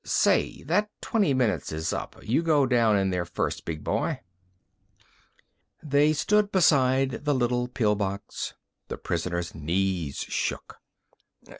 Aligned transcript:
"Say, 0.03 0.63
that 0.63 0.89
twenty 0.99 1.31
minutes 1.35 1.71
is 1.71 1.93
up. 1.93 2.15
You 2.23 2.41
go 2.41 2.65
down 2.65 2.97
in 2.97 3.11
there 3.11 3.23
first, 3.23 3.65
big 3.65 3.83
boy." 3.83 4.21
They 5.83 6.11
stood 6.11 6.51
beside 6.51 7.23
the 7.23 7.35
little 7.35 7.67
pill 7.67 7.93
box. 7.93 8.55
The 8.87 8.97
prisoner's 8.97 9.53
knees 9.53 10.15
shook. 10.17 10.77